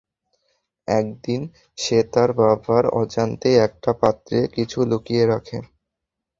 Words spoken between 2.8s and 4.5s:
অজান্তেই একটা পাত্রে